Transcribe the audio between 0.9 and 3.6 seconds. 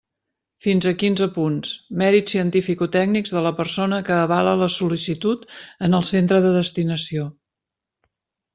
a quinze punts: mèrits cientificotècnics de la